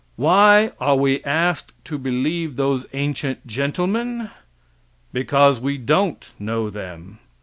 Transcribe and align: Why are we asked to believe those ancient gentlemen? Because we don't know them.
Why 0.15 0.71
are 0.79 0.95
we 0.95 1.23
asked 1.25 1.73
to 1.85 1.99
believe 1.99 2.55
those 2.55 2.87
ancient 2.91 3.45
gentlemen? 3.45 4.31
Because 5.13 5.59
we 5.61 5.77
don't 5.77 6.27
know 6.39 6.71
them. 6.71 7.19